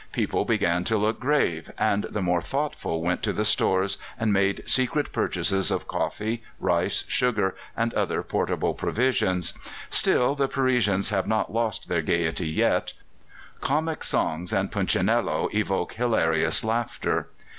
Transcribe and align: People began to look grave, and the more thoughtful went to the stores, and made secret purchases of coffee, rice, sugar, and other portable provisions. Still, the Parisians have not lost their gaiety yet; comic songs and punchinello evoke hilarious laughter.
People 0.13 0.45
began 0.45 0.83
to 0.85 0.97
look 0.97 1.19
grave, 1.19 1.69
and 1.77 2.05
the 2.05 2.23
more 2.23 2.41
thoughtful 2.41 3.03
went 3.03 3.21
to 3.21 3.31
the 3.31 3.45
stores, 3.45 3.99
and 4.19 4.33
made 4.33 4.67
secret 4.67 5.11
purchases 5.13 5.69
of 5.69 5.87
coffee, 5.87 6.41
rice, 6.59 7.03
sugar, 7.07 7.53
and 7.77 7.93
other 7.93 8.23
portable 8.23 8.73
provisions. 8.73 9.53
Still, 9.91 10.33
the 10.33 10.47
Parisians 10.47 11.11
have 11.11 11.27
not 11.27 11.53
lost 11.53 11.87
their 11.87 12.01
gaiety 12.01 12.49
yet; 12.49 12.93
comic 13.59 14.03
songs 14.03 14.51
and 14.51 14.71
punchinello 14.71 15.49
evoke 15.53 15.93
hilarious 15.93 16.63
laughter. 16.63 17.27